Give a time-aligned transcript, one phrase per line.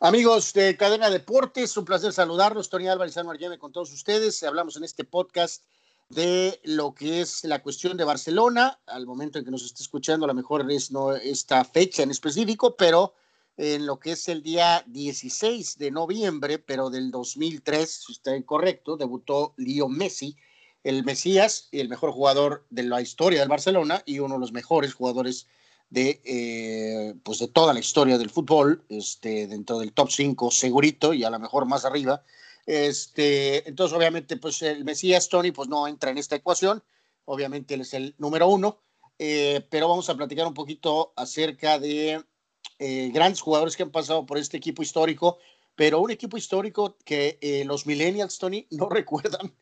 [0.00, 2.68] Amigos de Cadena Deportes, un placer saludarlos.
[2.68, 3.26] Tony Álvarez San
[3.58, 4.42] con todos ustedes.
[4.42, 5.64] Hablamos en este podcast
[6.10, 8.78] de lo que es la cuestión de Barcelona.
[8.86, 12.10] Al momento en que nos esté escuchando, a lo mejor es no esta fecha en
[12.10, 13.14] específico, pero
[13.56, 18.98] en lo que es el día 16 de noviembre, pero del 2003, si está incorrecto,
[18.98, 20.36] debutó Leo Messi,
[20.84, 24.52] el Mesías y el mejor jugador de la historia del Barcelona y uno de los
[24.52, 25.46] mejores jugadores
[25.90, 31.14] de, eh, pues de toda la historia del fútbol, este, dentro del top 5 segurito
[31.14, 32.22] y a lo mejor más arriba.
[32.66, 36.82] Este, entonces, obviamente, pues el Mesías Tony pues no entra en esta ecuación,
[37.24, 38.80] obviamente él es el número uno,
[39.18, 42.24] eh, pero vamos a platicar un poquito acerca de
[42.78, 45.38] eh, grandes jugadores que han pasado por este equipo histórico,
[45.76, 49.54] pero un equipo histórico que los millennials, Tony, no recuerdan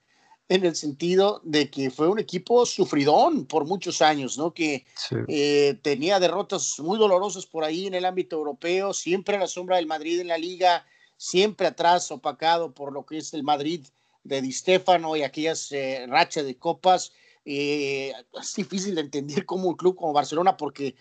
[0.48, 4.52] en el sentido de que fue un equipo sufridón por muchos años, ¿no?
[4.52, 4.84] Que
[5.28, 9.76] eh, tenía derrotas muy dolorosas por ahí en el ámbito europeo, siempre a la sombra
[9.76, 13.86] del Madrid en la liga, siempre atrás, opacado por lo que es el Madrid
[14.22, 15.70] de Di Stefano y aquellas
[16.08, 17.12] rachas de copas.
[17.44, 20.94] es difícil de entender cómo un club como Barcelona, porque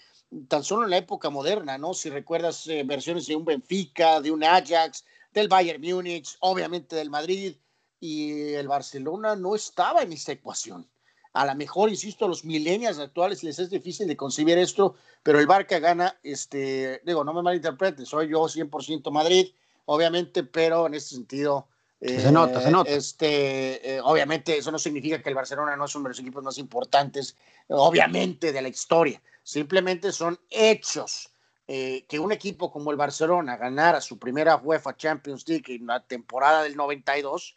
[0.48, 1.94] tan solo en la época moderna, ¿no?
[1.94, 7.10] Si recuerdas eh, versiones de un Benfica, de un Ajax, del Bayern Múnich, obviamente del
[7.10, 7.56] Madrid,
[8.04, 10.86] y el Barcelona no estaba en esta ecuación.
[11.32, 15.40] A lo mejor, insisto, a los millennials actuales les es difícil de concebir esto, pero
[15.40, 19.54] el Barca gana, este, digo, no me malinterprete, soy yo 100% Madrid,
[19.86, 21.70] obviamente, pero en este sentido
[22.02, 22.92] se nota, se nota.
[22.92, 26.44] Este, eh, obviamente, eso no significa que el Barcelona no es uno de los equipos
[26.44, 27.38] más importantes,
[27.70, 29.22] obviamente, de la historia.
[29.44, 31.30] Simplemente son hechos.
[31.66, 36.06] Eh, que un equipo como el Barcelona ganara su primera UEFA Champions League en la
[36.06, 37.56] temporada del 92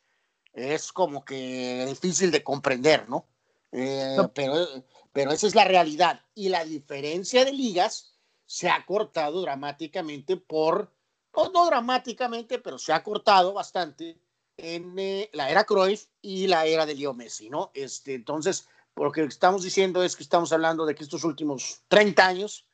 [0.56, 3.26] es como que difícil de comprender, ¿no?
[3.72, 4.66] Eh, pero,
[5.12, 6.22] pero esa es la realidad.
[6.34, 8.14] Y la diferencia de ligas
[8.46, 10.90] se ha cortado dramáticamente por,
[11.30, 14.18] pues no dramáticamente, pero se ha cortado bastante
[14.56, 17.70] en eh, la era Cruyff y la era de Leo Messi, ¿no?
[17.74, 22.26] Este, entonces, lo que estamos diciendo es que estamos hablando de que estos últimos 30
[22.26, 22.66] años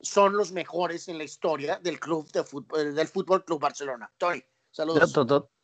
[0.00, 4.10] son los mejores en la historia del club de fútbol, del Fútbol Club Barcelona.
[4.18, 4.98] Tony, saludos.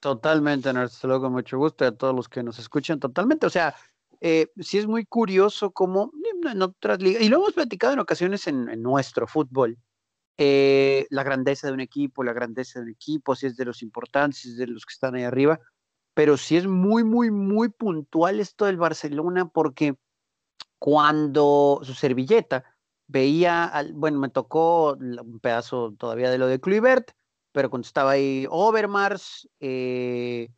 [0.05, 3.47] Totalmente, Ernesto, con mucho gusto a todos los que nos escuchan, totalmente.
[3.47, 3.75] O sea,
[4.21, 6.13] eh, sí es muy curioso cómo
[6.45, 9.79] en otras ligas, y lo hemos platicado en ocasiones en nuestro fútbol,
[10.37, 13.83] eh, la grandeza de un equipo, la grandeza de un equipo, si es de los
[13.83, 15.59] importantes, si es de los que están ahí arriba,
[16.13, 19.97] pero sí es muy, muy, muy puntual esto del Barcelona porque
[20.79, 22.65] cuando su servilleta
[23.07, 27.13] veía, al, bueno, me tocó un pedazo todavía de lo de Kluivert,
[27.55, 30.49] pero cuando estaba ahí Overmars, eh,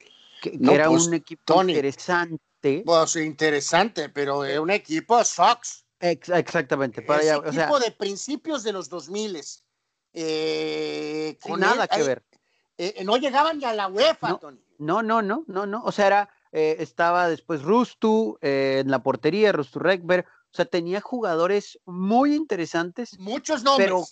[0.41, 2.83] que, era pues, un equipo interesante.
[2.87, 5.85] Pues interesante, pero era un equipo Sox.
[6.01, 7.03] exactamente.
[7.03, 9.43] Para equipo de principios de los 2000
[10.15, 12.25] eh, Sin nada que ver.
[12.79, 14.65] Eh, no llegaban ya a la UEFA, no, Tony.
[14.79, 15.83] No, no, no, no, no.
[15.85, 20.25] O sea, era, eh, estaba después Rustu eh, en la portería, Rustu Rekber.
[20.51, 23.19] O sea, tenía jugadores muy interesantes.
[23.19, 23.87] Muchos nombres.
[23.87, 24.05] Pero,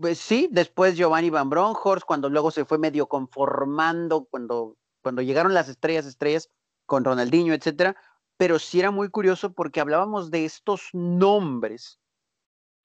[0.00, 5.54] pues, sí, después Giovanni Van Bronckhorst, cuando luego se fue medio conformando, cuando, cuando llegaron
[5.54, 6.50] las estrellas, estrellas
[6.86, 7.96] con Ronaldinho, etcétera.
[8.36, 12.00] Pero sí era muy curioso porque hablábamos de estos nombres,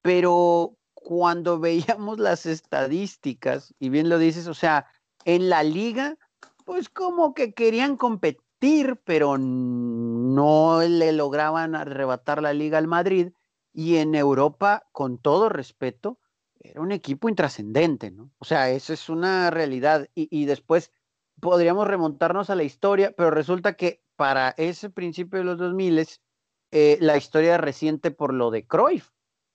[0.02, 1.60] pero cuando
[1.98, 4.86] veíamos las estadísticas, y bien lo dices, o sea,
[5.26, 6.18] en la liga,
[6.66, 13.32] pues como que querían competir, pero no le lograban arrebatar la liga al Madrid.
[13.74, 16.20] Y en Europa, con todo respeto,
[16.60, 18.32] era un equipo intrascendente, ¿no?
[18.40, 20.10] O sea, eso es una realidad.
[20.14, 20.92] Y, después
[21.40, 26.06] podríamos remontarnos a la historia, pero resulta que para ese principio de los 2000
[26.72, 29.10] eh, la historia reciente por lo de Cruyff,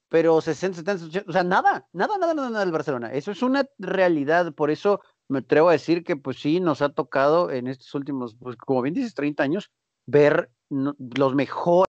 [0.09, 3.13] pero 60, 70, 80, o sea, nada, nada, nada, nada, nada del Barcelona.
[3.13, 6.91] Eso es una realidad, por eso me atrevo a decir que pues sí, nos ha
[6.91, 9.71] tocado en estos últimos, pues como bien dices, 30 años,
[10.07, 11.89] ver los mejores,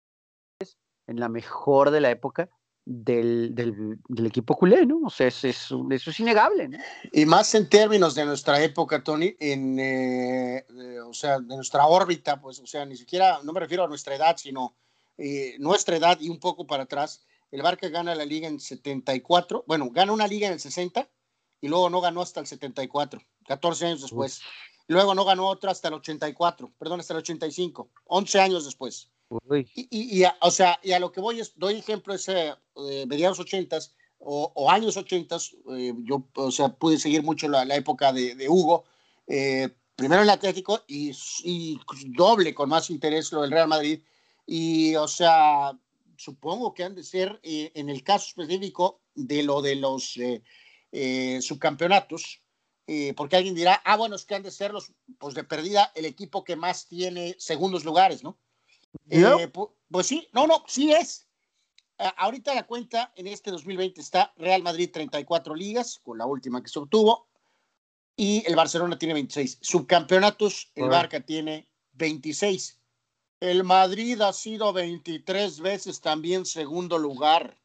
[1.06, 2.48] en la mejor de la época,
[2.86, 5.00] del, del, del, equipo culé, ¿no?
[5.06, 6.78] O sea, es, es, eso es innegable, ¿no?
[7.12, 10.64] Y más en términos de nuestra época, Tony, en, eh,
[11.06, 14.14] o sea, de nuestra órbita, pues, o sea, ni siquiera, no me refiero a nuestra
[14.14, 14.76] edad, sino
[15.16, 19.64] eh, nuestra edad y un poco para atrás, el Barca gana la liga en 74,
[19.66, 21.08] bueno, gana una liga en el 60
[21.60, 24.42] y luego no ganó hasta el 74, 14 años después.
[24.86, 29.08] Luego no ganó otra hasta el 84, perdón, hasta el 85, 11 años después.
[29.50, 33.06] Y, y, a, o sea, y a lo que voy es, doy ejemplo ese eh,
[33.06, 33.78] mediados 80
[34.20, 35.36] o, o, años 80,
[35.76, 38.84] eh, yo, o sea, pude seguir mucho la, la época de, de Hugo,
[39.26, 41.12] eh, primero en el Atlético y,
[41.44, 44.00] y, doble con más interés lo del Real Madrid.
[44.46, 45.78] Y, o sea,
[46.16, 51.40] supongo que han de ser, eh, en el caso específico de lo de los eh,
[51.40, 52.40] subcampeonatos,
[53.16, 56.04] porque alguien dirá, ah, bueno, es que han de ser los, pues de perdida, el
[56.04, 58.36] equipo que más tiene segundos lugares, ¿no?
[59.10, 59.48] Eh,
[59.90, 61.26] pues, sí, no, no, sí es.
[61.98, 66.68] Ahorita la cuenta en este 2020 está Real Madrid 34 ligas, con la última que
[66.68, 67.28] se obtuvo,
[68.16, 69.58] y el Barcelona tiene 26.
[69.60, 72.80] Subcampeonatos, el Barca tiene 26.
[73.40, 77.58] El Madrid ha sido 23 veces también segundo lugar.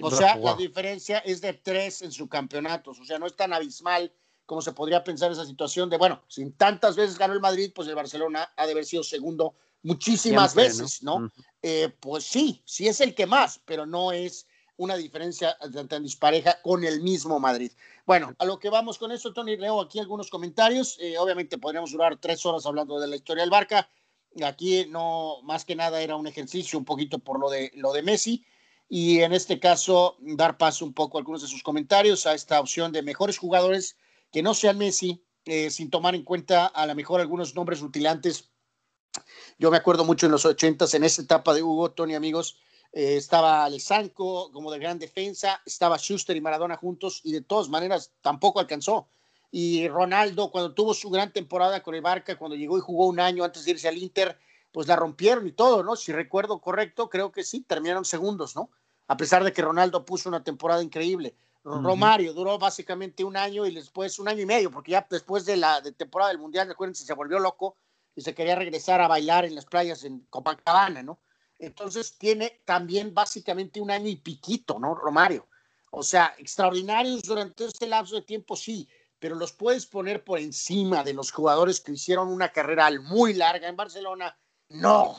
[0.00, 2.98] o sea, la diferencia es de tres en subcampeonatos.
[2.98, 4.12] O sea, no es tan abismal
[4.46, 7.88] como se podría pensar esa situación de, bueno, sin tantas veces ganó el Madrid, pues
[7.88, 11.30] el Barcelona ha de haber sido segundo muchísimas veces, ¿no?
[11.62, 14.46] Eh, pues sí, sí es el que más, pero no es
[14.76, 15.56] una diferencia
[15.88, 17.70] tan, dispareja con el mismo Madrid.
[18.04, 20.98] Bueno, a lo que vamos con eso, Tony, leo aquí algunos comentarios.
[21.00, 23.88] Eh, obviamente podríamos durar tres horas hablando de la historia del Barca.
[24.44, 28.02] Aquí no, más que nada era un ejercicio un poquito por lo de, lo de
[28.02, 28.44] Messi
[28.88, 32.60] y en este caso dar paso un poco a algunos de sus comentarios a esta
[32.60, 33.96] opción de mejores jugadores
[34.32, 38.50] que no sean Messi, eh, sin tomar en cuenta a lo mejor algunos nombres rutilantes.
[39.58, 42.58] Yo me acuerdo mucho en los ochentas, en esa etapa de Hugo, Tony, amigos,
[42.92, 47.68] eh, estaba Alessanco como de gran defensa, estaba Schuster y Maradona juntos y de todas
[47.68, 49.08] maneras tampoco alcanzó.
[49.50, 53.20] Y Ronaldo, cuando tuvo su gran temporada con el Barca, cuando llegó y jugó un
[53.20, 54.36] año antes de irse al Inter,
[54.72, 55.94] pues la rompieron y todo, ¿no?
[55.94, 58.70] Si recuerdo correcto, creo que sí, terminaron segundos, ¿no?
[59.06, 61.36] A pesar de que Ronaldo puso una temporada increíble.
[61.62, 65.56] Romario duró básicamente un año y después un año y medio, porque ya después de
[65.56, 67.76] la temporada del Mundial, recuerden, se volvió loco
[68.14, 71.20] y se quería regresar a bailar en las playas en Copacabana, ¿no?
[71.58, 75.46] Entonces tiene también básicamente un año y piquito, ¿no, Romario?
[75.90, 78.88] O sea, extraordinarios durante este lapso de tiempo, sí,
[79.18, 83.68] pero los puedes poner por encima de los jugadores que hicieron una carrera muy larga
[83.68, 84.36] en Barcelona.
[84.68, 85.18] No,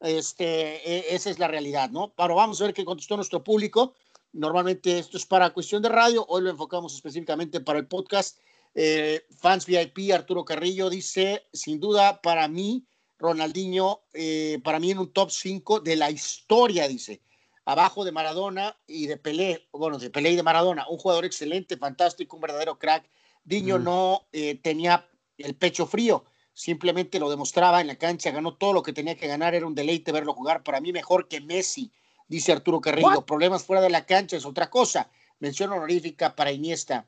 [0.00, 2.12] este, e, esa es la realidad, ¿no?
[2.16, 3.94] Pero vamos a ver qué contestó nuestro público.
[4.32, 8.38] Normalmente esto es para cuestión de radio, hoy lo enfocamos específicamente para el podcast.
[8.78, 12.84] Eh, fans VIP, Arturo Carrillo dice, sin duda para mí,
[13.18, 17.22] Ronaldinho, eh, para mí en un top 5 de la historia, dice,
[17.64, 21.78] abajo de Maradona y de Pelé, bueno, de Pelé y de Maradona, un jugador excelente,
[21.78, 23.08] fantástico, un verdadero crack.
[23.44, 25.08] Diño no eh, tenía
[25.38, 29.26] el pecho frío, simplemente lo demostraba en la cancha, ganó todo lo que tenía que
[29.26, 31.90] ganar, era un deleite verlo jugar, para mí mejor que Messi
[32.28, 33.24] dice Arturo Carrillo.
[33.24, 35.08] Problemas fuera de la cancha es otra cosa.
[35.38, 37.06] Mención honorífica para Iniesta.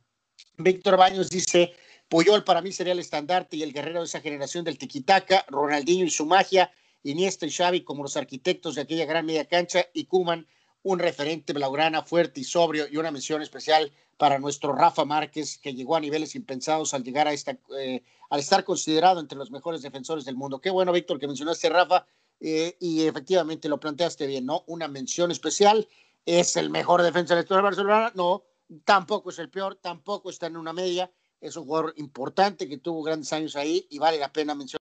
[0.56, 1.74] Víctor Baños dice,
[2.08, 6.04] Puyol para mí sería el estandarte y el guerrero de esa generación del tiquitaca, Ronaldinho
[6.04, 10.06] y su magia, Iniesta y Xavi como los arquitectos de aquella gran media cancha y
[10.06, 10.46] Kuman
[10.82, 15.74] un referente blaugrana fuerte y sobrio y una mención especial para nuestro Rafa Márquez que
[15.74, 19.82] llegó a niveles impensados al llegar a esta eh, al estar considerado entre los mejores
[19.82, 20.60] defensores del mundo.
[20.60, 22.06] Qué bueno, Víctor, que mencionaste Rafa
[22.40, 24.64] eh, y efectivamente lo planteaste bien, ¿no?
[24.66, 25.88] Una mención especial.
[26.26, 28.12] ¿Es el mejor defensa de la historia de Barcelona?
[28.14, 28.44] No,
[28.84, 31.10] tampoco es el peor, tampoco está en una media.
[31.40, 34.82] Es un jugador importante que tuvo grandes años ahí y vale la pena mencionar.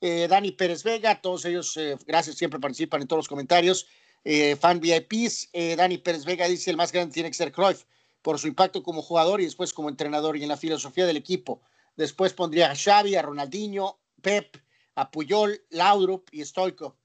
[0.00, 3.86] Eh, Dani Pérez Vega, todos ellos, eh, gracias, siempre participan en todos los comentarios.
[4.58, 7.84] fan VIPs, Dani Pérez Vega dice: el más grande tiene que ser Cruyff
[8.22, 11.62] por su impacto como jugador y después como entrenador y en la filosofía del equipo.
[11.96, 14.56] Después pondría a Xavi, a Ronaldinho, Pep,
[14.94, 16.96] a Puyol, Laudrup y Stoico.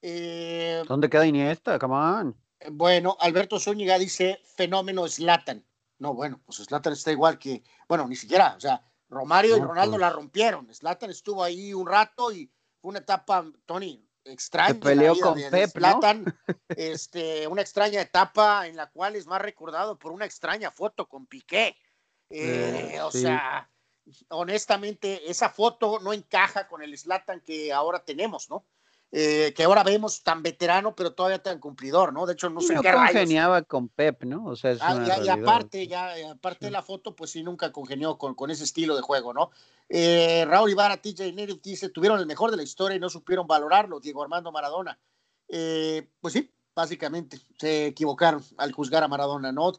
[0.00, 1.78] Eh, ¿Dónde queda Iniesta?
[1.78, 2.36] Come on.
[2.70, 5.64] Bueno, Alberto Zúñiga dice fenómeno Slatan.
[5.98, 9.92] No, bueno, pues Slatan está igual que, bueno, ni siquiera, o sea, Romario y Ronaldo
[9.92, 10.00] pues.
[10.00, 10.72] la rompieron.
[10.72, 14.80] Slatan estuvo ahí un rato y fue una etapa, Tony, extraña.
[14.80, 15.70] peleó con Pep,
[16.68, 21.26] este, una extraña etapa en la cual es más recordado por una extraña foto con
[21.26, 21.76] Piqué.
[22.30, 23.70] Eh, o sea,
[24.30, 28.66] honestamente, esa foto no encaja con el Slatan que ahora tenemos, ¿no?
[29.14, 32.24] Eh, que ahora vemos tan veterano, pero todavía tan cumplidor, ¿no?
[32.24, 34.46] De hecho, no sé qué congeniaba con Pep, ¿no?
[34.46, 38.34] O sea, ah, y, aparte, ya, aparte de la foto, pues sí, nunca congenió con,
[38.34, 39.50] con ese estilo de juego, ¿no?
[39.90, 43.46] Eh, Raúl Ibarra, TJ Nerif dice, tuvieron el mejor de la historia y no supieron
[43.46, 44.98] valorarlo, Diego Armando Maradona.
[45.46, 49.72] Eh, pues sí, básicamente, se equivocaron al juzgar a Maradona, ¿no?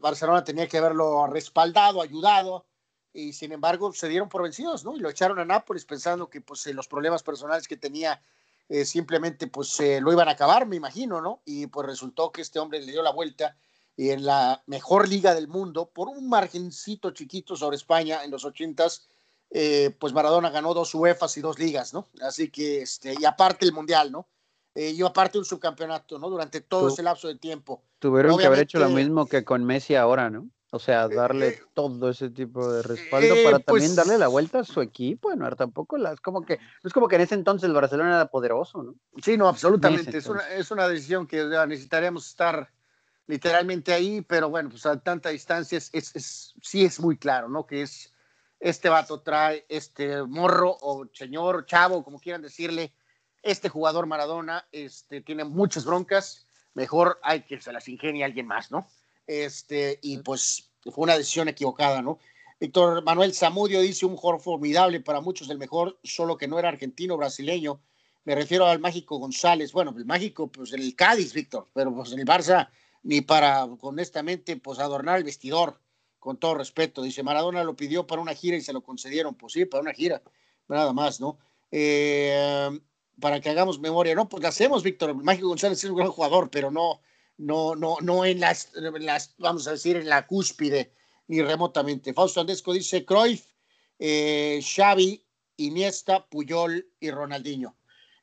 [0.00, 2.66] Barcelona tenía que haberlo respaldado, ayudado,
[3.14, 4.96] y sin embargo se dieron por vencidos, ¿no?
[4.96, 8.20] Y lo echaron a Nápoles pensando que pues los problemas personales que tenía
[8.68, 11.40] eh, simplemente pues lo iban a acabar, me imagino, ¿no?
[11.44, 13.56] Y pues resultó que este hombre le dio la vuelta
[13.96, 18.44] y en la mejor liga del mundo por un margencito chiquito sobre España en los
[18.44, 19.06] ochentas,
[19.50, 22.08] eh, pues Maradona ganó dos UEFAs y dos ligas, ¿no?
[22.20, 24.26] Así que, este, y aparte el Mundial, ¿no?
[24.74, 26.28] Eh, y aparte un subcampeonato, ¿no?
[26.28, 27.84] Durante todo ese lapso de tiempo.
[28.00, 30.48] Tuvieron que haber hecho lo mismo que con Messi ahora, ¿no?
[30.74, 34.26] O sea, eh, darle eh, todo ese tipo de respaldo para también pues darle la
[34.26, 35.48] vuelta a su equipo, ¿no?
[35.54, 38.96] Tampoco las, como que, es como que en ese entonces el Barcelona era poderoso, ¿no?
[39.22, 40.18] Sí, no, absolutamente.
[40.18, 42.72] Es una, es una decisión que necesitaríamos estar
[43.28, 47.66] literalmente ahí, pero bueno, pues a tanta distancia es, es, sí es muy claro, ¿no?
[47.68, 48.12] Que es
[48.58, 52.92] este vato trae, este morro o señor, chavo, como quieran decirle,
[53.44, 58.72] este jugador Maradona este, tiene muchas broncas, mejor hay que se las ingenie alguien más,
[58.72, 58.88] ¿no?
[59.26, 62.18] Este, y pues fue una decisión equivocada, ¿no?
[62.60, 66.68] Víctor Manuel Zamudio dice un jugador formidable, para muchos el mejor, solo que no era
[66.68, 67.80] argentino, brasileño.
[68.24, 69.72] Me refiero al Mágico González.
[69.72, 72.70] Bueno, el Mágico, pues el Cádiz, Víctor, pero pues el Barça,
[73.02, 75.78] ni para, honestamente, pues adornar el vestidor,
[76.18, 77.02] con todo respeto.
[77.02, 79.34] Dice, Maradona lo pidió para una gira y se lo concedieron.
[79.34, 80.22] Pues sí, para una gira,
[80.68, 81.38] nada más, ¿no?
[81.70, 82.80] Eh,
[83.20, 84.26] para que hagamos memoria, ¿no?
[84.26, 85.10] Pues lo hacemos, Víctor.
[85.10, 87.02] El Mágico González es un gran jugador, pero no,
[87.38, 90.92] no, no, no en las, las, vamos a decir, en la cúspide
[91.28, 92.12] ni remotamente.
[92.12, 93.46] Fausto Andesco dice Cruyff,
[93.98, 95.24] eh, Xavi,
[95.56, 97.76] Iniesta, Puyol y Ronaldinho.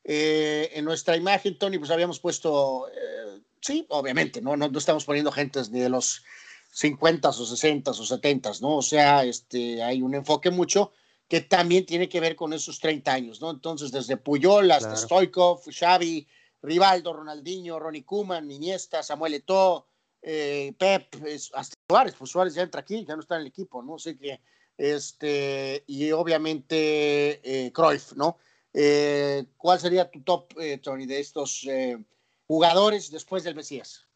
[0.04, 4.56] Eh, en nuestra imagen, Tony, pues habíamos puesto, eh, sí, obviamente, ¿no?
[4.58, 4.68] ¿no?
[4.68, 6.24] No estamos poniendo gentes ni de los
[6.72, 8.78] 50 o 60 o 70, ¿no?
[8.78, 10.92] O sea, este, hay un enfoque mucho
[11.28, 13.52] que también tiene que ver con esos 30 años, ¿no?
[13.52, 16.28] Entonces, desde Puyol hasta Stoikov, Xavi,
[16.62, 19.88] Rivaldo, Ronaldinho, Ronnie Koeman, Iniesta, Samuel Eto'o,
[20.22, 21.16] eh, Pep,
[21.54, 23.98] hasta Suárez, pues Suárez ya entra aquí, ya no está en el equipo, ¿no?
[23.98, 24.42] sé que,
[24.78, 28.38] este, y obviamente eh, Cruyff, ¿no?
[28.74, 31.68] Eh, ¿Cuál sería tu top, eh, Tony, de estos
[32.48, 34.08] jugadores después del Mesías?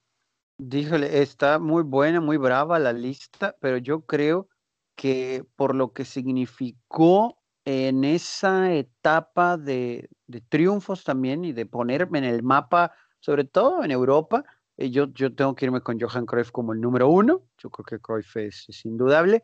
[0.58, 4.48] Díjole, está muy buena, muy brava la lista, pero yo creo
[4.96, 10.08] que por lo que significó en esa etapa de,
[10.50, 14.46] triunfos también y de ponerme en el mapa, sobre todo en Europa,
[14.78, 17.44] eh, yo, yo tengo que irme con Johan Cruyff como el número uno.
[17.58, 19.44] Yo creo que Cruyff es, indudable.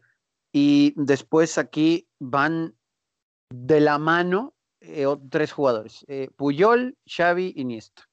[0.53, 2.75] Y después aquí van
[3.49, 8.03] de la mano eh, tres jugadores: eh, Puyol, Xavi, Iniesta.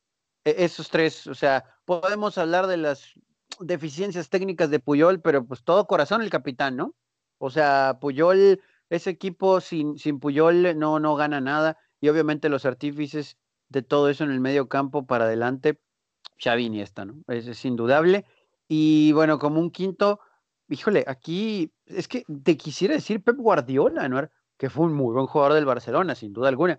[0.45, 3.15] E, esos tres, o sea, podemos hablar de las
[3.61, 6.95] deficiencias técnicas de Puyol, pero pues todo corazón el capitán, ¿no?
[7.39, 8.61] O sea, Puyol,
[8.91, 11.79] ese equipo sin, Puyol no, no gana nada.
[12.01, 15.81] Y obviamente los artífices de todo eso en el medio campo para adelante
[16.39, 17.23] Xavi Iniesta, ¿no?
[17.29, 18.25] Es, indudable.
[18.69, 20.21] Y bueno, como un quinto,
[20.69, 24.29] híjole, aquí es que te quisiera decir Pep Guardiola, ¿no?
[24.57, 26.79] Que fue un muy buen jugador del Barcelona, sin duda alguna.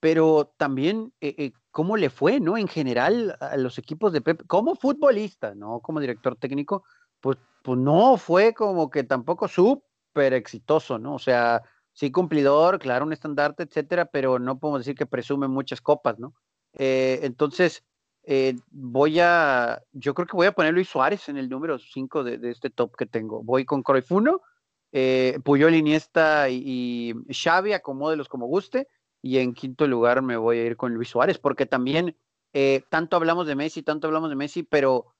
[0.00, 2.56] Pero también, eh, eh, ¿cómo le fue, no?
[2.56, 5.80] En general, a los equipos de Pep, como futbolista, ¿no?
[5.80, 6.84] Como director técnico,
[7.20, 9.48] pues, pues no fue como que tampoco
[10.10, 11.14] súper exitoso, ¿no?
[11.14, 11.62] O sea,
[11.92, 16.34] sí cumplidor, claro, un estandarte, etcétera, pero no podemos decir que presume muchas copas, ¿no?
[16.74, 17.84] Eh, entonces,
[18.24, 22.24] eh, voy a, yo creo que voy a poner Luis Suárez en el número 5
[22.24, 23.42] de, este top que tengo.
[23.42, 24.40] Voy con Cruyff 1,
[24.92, 28.88] eh, Puyol, Iniesta y, y Xavi, acomódelos como guste.
[29.22, 32.16] Y en quinto lugar me voy a ir con Luis Suárez, porque también
[32.52, 35.14] eh, tanto hablamos de Messi, tanto hablamos de Messi, pero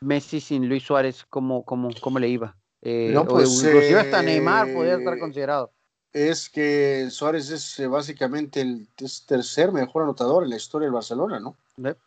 [0.00, 2.56] Messi sin Luis Suárez, ¿cómo, cómo, cómo le iba?
[2.84, 5.72] Eh, no, pues, inclusive hasta Neymar podría estar considerado
[6.14, 8.88] es que Suárez es eh, básicamente el
[9.26, 11.56] tercer mejor anotador en la historia del Barcelona, ¿no?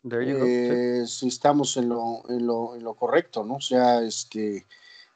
[0.09, 3.55] Eh, si estamos en lo, en, lo, en lo, correcto, ¿no?
[3.55, 4.65] O sea, este,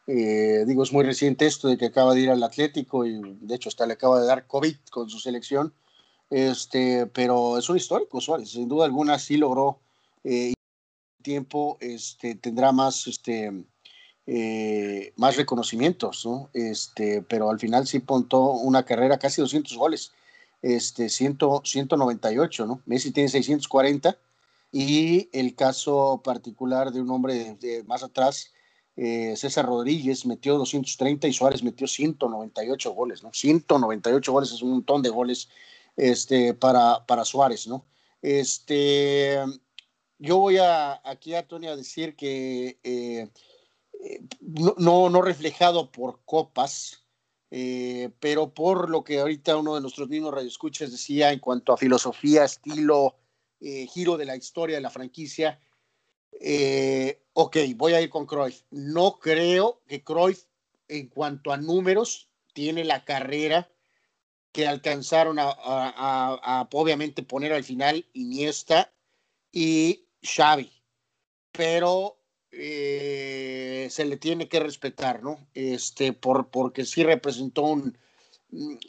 [0.07, 3.55] eh, digo, es muy reciente esto de que acaba de ir al Atlético y de
[3.55, 5.73] hecho hasta le acaba de dar COVID con su selección,
[6.29, 9.79] este, pero es un histórico Suárez, sin duda alguna sí logró
[11.21, 13.63] tiempo, este, tendrá más, este,
[14.27, 16.49] eh, más reconocimientos, ¿no?
[16.53, 20.11] Este, pero al final sí pontó una carrera casi 200 goles,
[20.61, 22.81] este, 100, 198, ¿no?
[22.85, 24.17] Messi tiene 640
[24.71, 28.51] y el caso particular de un hombre más atrás,
[28.95, 33.33] eh, César Rodríguez metió 230 y Suárez metió 198 goles, ¿no?
[33.33, 35.49] 198 goles es un montón de goles
[35.97, 37.85] este, para, para Suárez, ¿no?
[38.21, 39.37] Este,
[40.19, 43.29] yo voy a, aquí a Tony a decir que eh,
[44.77, 47.05] no, no reflejado por copas,
[47.51, 51.77] eh, pero por lo que ahorita uno de nuestros mismos radioescuchas decía en cuanto a
[51.77, 53.17] filosofía, estilo,
[53.59, 55.59] eh, giro de la historia de la franquicia.
[56.39, 58.63] Eh, ok, voy a ir con Cruyff.
[58.71, 60.45] No creo que Cruyff,
[60.87, 63.69] en cuanto a números, tiene la carrera
[64.51, 68.93] que alcanzaron a, a obviamente poner al final Iniesta
[69.51, 70.71] y Xavi.
[71.53, 72.20] Pero
[72.51, 75.39] eh, se le tiene que respetar, ¿no?
[75.53, 77.97] Este, por, porque sí representó un,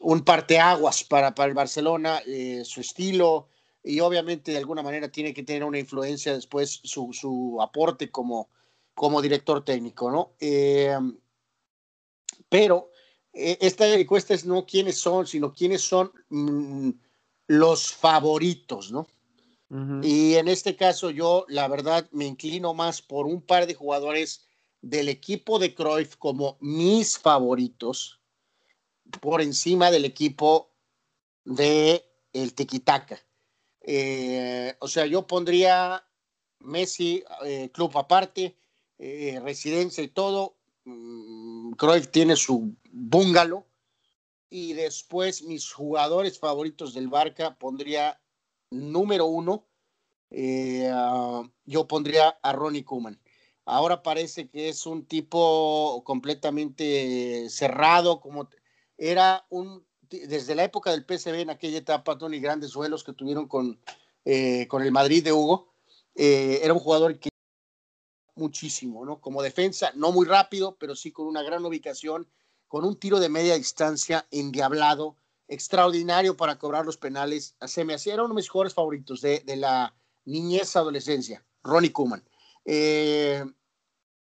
[0.00, 3.49] un parteaguas para, para el Barcelona, eh, su estilo,
[3.85, 8.49] y obviamente de alguna manera tiene que tener una influencia después su, su aporte como,
[8.95, 10.33] como director técnico, ¿no?
[10.40, 10.97] Eh,
[12.49, 12.90] pero
[13.33, 16.90] esta encuesta es no quiénes son, sino quiénes son mm,
[17.47, 19.07] los favoritos, ¿no?
[20.02, 24.47] Y en este caso yo, la verdad, me inclino más por un par de jugadores
[24.83, 28.21] del equipo de Cruyff como mis favoritos
[29.21, 30.73] por encima del equipo
[31.45, 33.19] de el Tiquitaca.
[33.81, 36.05] Eh, o sea, yo pondría
[36.59, 38.57] Messi, eh, club aparte,
[38.99, 40.59] eh, residencia y todo.
[40.85, 43.64] Mm, Cruyff tiene su bungalow.
[44.50, 48.22] Y después mis jugadores favoritos del Barca pondría
[48.73, 49.67] número uno.
[50.91, 53.21] Ah, yo pondría a Ronnie Kuman.
[53.64, 58.49] Ahora parece que es un tipo completamente cerrado, como
[58.97, 63.49] era un desde la época del PSV en aquella etapa, Tony, grandes suelos que tuvieron
[63.49, 63.81] con,
[64.25, 65.73] eh, con el Madrid de Hugo,
[66.14, 67.31] eh, era un jugador que
[68.35, 69.21] muchísimo, ¿no?
[69.21, 72.29] Como defensa, no muy rápido, pero sí con una gran ubicación,
[72.69, 75.17] con un tiro de media distancia endiablado,
[75.53, 77.57] extraordinario para cobrar los penales.
[77.67, 79.95] Se me hacía, era uno de mis jugadores favoritos de, de la
[80.25, 82.25] niñez adolescencia, Ronnie Kuman.
[82.65, 83.45] Eh,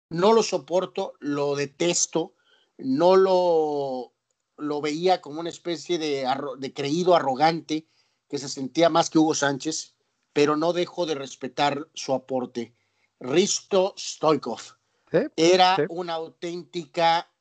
[0.10, 2.34] no lo soporto, lo detesto,
[2.78, 4.14] no lo,
[4.58, 7.88] lo veía como una especie de, de creído arrogante
[8.28, 9.96] que se sentía más que Hugo Sánchez,
[10.34, 12.76] pero no dejo de respetar su aporte.
[13.20, 14.62] Risto Stoikov
[15.36, 17.32] era una auténtica,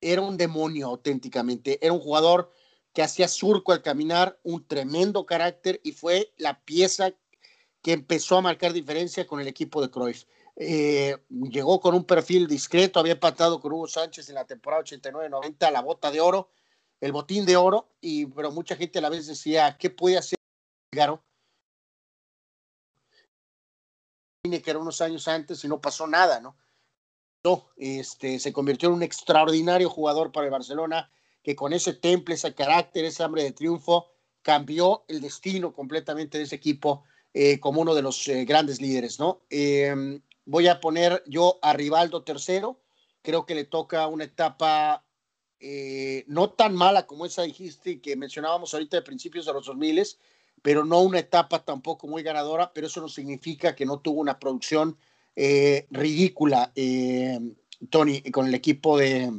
[0.00, 2.52] era un demonio auténticamente, era un jugador
[2.96, 7.12] que hacía surco al caminar, un tremendo carácter y fue la pieza
[7.82, 10.24] que empezó a marcar diferencia con el equipo de Cruyff.
[10.56, 15.70] Eh, llegó con un perfil discreto, había empatado con Hugo Sánchez en la temporada 89-90,
[15.70, 16.48] la bota de oro,
[16.98, 20.38] el botín de oro, y, pero mucha gente a la vez decía, ¿qué puede hacer
[20.90, 21.22] Garo?
[24.42, 26.56] que era unos años antes y no pasó nada, ¿no?
[27.44, 31.10] No, este, se convirtió en un extraordinario jugador para el Barcelona,
[31.46, 34.08] que con ese temple, ese carácter, ese hambre de triunfo,
[34.42, 39.20] cambió el destino completamente de ese equipo eh, como uno de los eh, grandes líderes,
[39.20, 39.42] ¿no?
[39.48, 42.80] Eh, Voy a poner yo a Rivaldo tercero.
[43.22, 45.04] Creo que le toca una etapa
[45.60, 50.02] eh, no tan mala como esa dijiste que mencionábamos ahorita de principios de los 2000,
[50.62, 54.40] pero no una etapa tampoco muy ganadora, pero eso no significa que no tuvo una
[54.40, 54.98] producción
[55.36, 56.72] ridícula,
[57.90, 59.30] Tony, con el equipo de,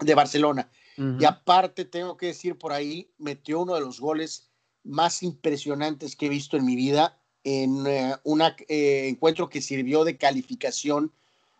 [0.00, 0.70] de Barcelona.
[0.98, 4.50] Y aparte, tengo que decir por ahí, metió uno de los goles
[4.82, 10.04] más impresionantes que he visto en mi vida en eh, un eh, encuentro que sirvió
[10.04, 11.12] de calificación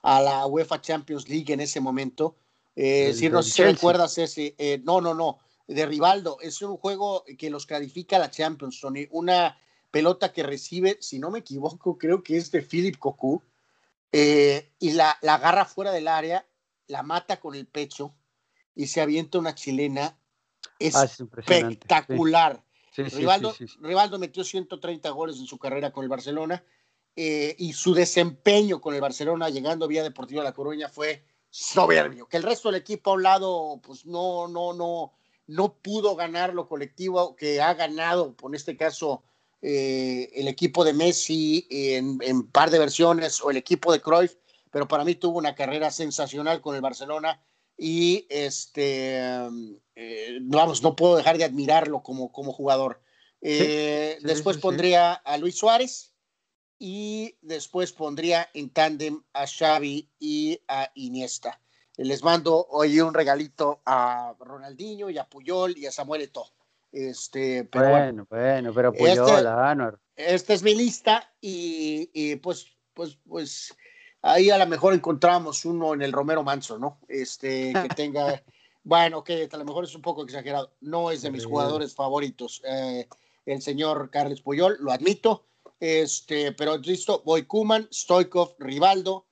[0.03, 2.37] a la UEFA Champions League en ese momento.
[2.77, 7.25] Eh, si no sé si recuerdas ese, no, no, no, de Rivaldo, es un juego
[7.37, 9.59] que los califica a la Champions, Tony, una
[9.91, 13.43] pelota que recibe, si no me equivoco, creo que es de Philip Cocu,
[14.13, 16.47] y la, la agarra fuera del área,
[16.87, 18.15] la mata con el pecho
[18.79, 20.17] y se avienta una chilena
[20.95, 22.63] ah, espectacular.
[22.97, 26.65] Rivaldo, metió 130 goles en su carrera con el Barcelona
[27.17, 32.29] eh, y su desempeño con el Barcelona llegando vía Deportiva a La Coruña fue soberbio.
[32.29, 35.13] Que el resto del equipo a un lado, pues no, no, no,
[35.49, 39.25] no pudo ganar lo colectivo que ha ganado, por este caso,
[39.61, 44.37] eh, el equipo de Messi en, en par de versiones o el equipo de Cruyff,
[44.71, 47.43] pero para mí tuvo una carrera sensacional con el Barcelona
[47.79, 49.21] y este,
[49.95, 53.01] eh, vamos, no puedo dejar de admirarlo como, como jugador.
[53.41, 56.13] Eh, después pondría a Luis Suárez
[56.77, 61.61] y después pondría en tándem a Xavi y a Iniesta.
[61.97, 66.53] Les mando hoy un regalito a Ronaldinho y a Puyol y a Samuel Eto'o.
[66.91, 69.47] Este, pero bueno, bueno, pero este Puyol,
[70.17, 73.73] este, Esta es mi lista y, y pues, pues, pues
[74.23, 76.99] ahí a lo mejor encontramos uno en el Romero Manso, ¿no?
[77.09, 78.43] Este, que tenga,
[78.85, 82.63] bueno, que a lo mejor es un poco exagerado, no es de mis jugadores favoritos,
[82.65, 83.09] eh,
[83.47, 85.47] el señor Carles Puyol, lo admito,
[85.81, 89.27] este, pero listo, voy Kuman, Stoikov, Rivaldo,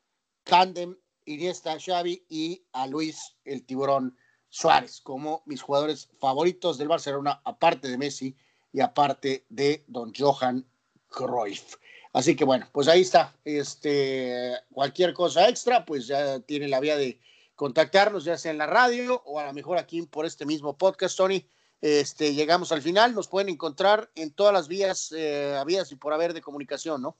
[0.45, 4.17] Tandem, Iniesta, Xavi y a Luis el Tiburón
[4.49, 8.37] Suárez como mis jugadores favoritos del Barcelona, aparte de Messi
[8.73, 10.65] y aparte de Don Johan
[11.09, 11.77] Cruyff.
[12.17, 13.37] Así que bueno, pues ahí está.
[13.45, 17.21] Este, cualquier cosa extra, pues ya tiene la vía de
[17.55, 21.15] contactarnos, ya sea en la radio o a lo mejor aquí por este mismo podcast,
[21.15, 21.47] Tony.
[21.83, 26.33] Este, llegamos al final, nos pueden encontrar en todas las vías, eh, y por haber
[26.33, 27.19] de comunicación, ¿no?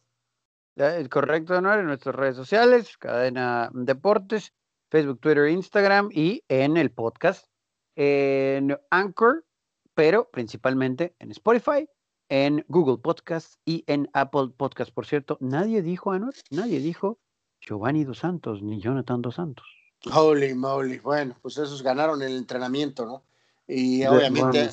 [0.77, 1.75] Es correcto, ¿no?
[1.75, 4.55] En nuestras redes sociales, Cadena Deportes,
[4.89, 7.49] Facebook, Twitter, Instagram y en el podcast,
[7.97, 9.45] en Anchor,
[9.93, 11.87] pero principalmente en Spotify
[12.29, 14.93] en Google Podcast y en Apple Podcast.
[14.93, 17.19] Por cierto, nadie dijo, Anuel, nadie dijo
[17.61, 19.67] Giovanni Dos Santos ni Jonathan Dos Santos.
[20.13, 23.25] Holy moly, bueno, pues esos ganaron el entrenamiento, ¿no?
[23.67, 24.71] Y obviamente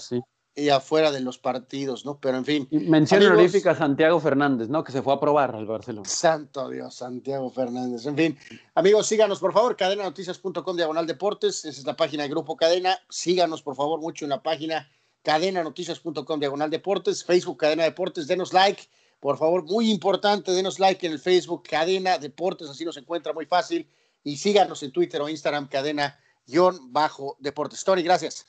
[0.55, 2.19] y afuera de los partidos, ¿no?
[2.19, 2.67] Pero en fin.
[2.71, 4.83] mención honorífica a Santiago Fernández, ¿no?
[4.83, 6.07] Que se fue a probar al Barcelona.
[6.07, 8.05] Santo Dios, Santiago Fernández.
[8.05, 8.37] En fin,
[8.75, 12.99] amigos, síganos por favor, cadenanoticias.com diagonal deportes, esa es la página de Grupo Cadena.
[13.09, 14.89] Síganos por favor mucho en la página
[15.23, 18.83] cadenanoticias.com diagonal deportes, Facebook Cadena Deportes, denos like.
[19.19, 23.45] Por favor, muy importante, denos like en el Facebook Cadena Deportes, así nos encuentra muy
[23.45, 23.89] fácil.
[24.23, 27.83] Y síganos en Twitter o Instagram, cadena-deportes.
[27.83, 28.45] Tony, gracias.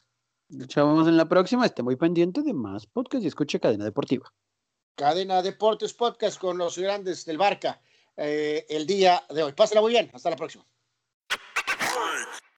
[0.49, 1.67] Nos en la próxima.
[1.67, 4.33] Esté muy pendiente de más podcast y escuche Cadena Deportiva.
[4.95, 7.81] Cadena Deportes Podcast con los grandes del Barca
[8.17, 9.53] eh, el día de hoy.
[9.53, 10.11] Pásala muy bien.
[10.13, 10.65] Hasta la próxima.